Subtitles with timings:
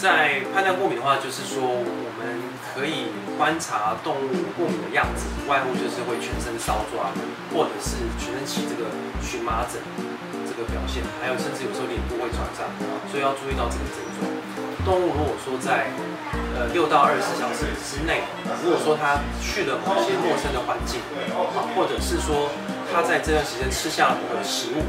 [0.00, 2.40] 在判断过敏的话，就是说我们
[2.72, 7.12] 可以观察动物过敏的样子，外乎就是会全身搔抓，
[7.52, 8.88] 或者是全身起这个
[9.20, 9.76] 荨麻疹
[10.48, 12.64] 这个表现，还有甚至有时候脸部会肿胀，
[13.12, 14.24] 所以要注意到这个症状。
[14.88, 15.92] 动物如果说在
[16.56, 18.24] 呃六到二十四小时之内，
[18.64, 20.96] 如果说它去了某些陌生的环境，
[21.36, 22.48] 啊或者是说
[22.88, 24.80] 它在这段时间吃下了某个食物，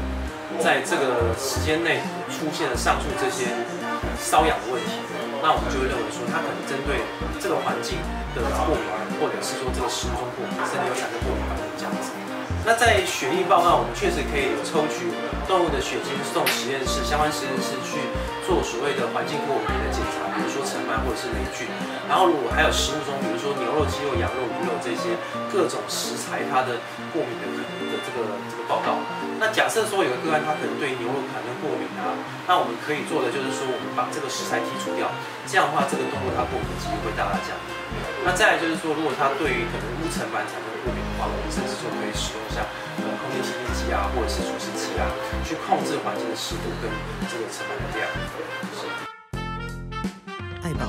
[0.60, 3.48] 在这个时间内出现了上述这些
[4.20, 4.98] 瘙痒的问题，
[5.40, 7.00] 那我们就会认为说它可能针对
[7.40, 7.98] 这个环境
[8.34, 8.84] 的过敏，
[9.18, 11.42] 或者是说这个食物中过敏，甚至有产生过敏
[11.78, 12.12] 这样子。
[12.62, 15.10] 那在血液报告，我们确实可以抽取
[15.50, 17.98] 动物的血清送实验室，相关实验室去
[18.46, 21.66] 做所谓的环境过敏的检查，比如说尘螨或者是霉菌。
[22.06, 23.18] 然后如果还有食物中，
[23.72, 25.16] 牛肉、鸡肉、羊肉、鱼肉这些
[25.48, 26.76] 各种食材，它的
[27.08, 29.00] 过敏的可能的这个这个报告。
[29.40, 32.12] 那假设说有个个案，他可能对牛肉产生过敏啊，
[32.44, 35.08] 那我们可以做的就是说，我们把这个食材剔除掉，
[35.48, 37.72] 这样的话，这个动物它过敏的几率会大大降低。
[38.22, 42.60] 那再来就是说，如果它对于可能乌尘螨产生过敏的话，我们甚至就可以使用像
[43.00, 45.08] 呃空气清净机啊，或者是除湿机啊，
[45.48, 46.92] 去控制环境的湿度跟
[47.24, 48.04] 这个尘螨的量。
[48.76, 48.84] 是。
[50.62, 50.86] 爱宝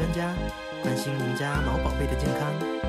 [0.00, 0.34] 专家，
[0.82, 2.79] 关心您家毛宝贝的健康。